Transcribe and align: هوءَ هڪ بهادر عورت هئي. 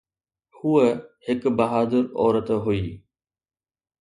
هوءَ 0.59 0.87
هڪ 1.27 1.45
بهادر 1.59 2.03
عورت 2.19 2.51
هئي. 2.65 2.81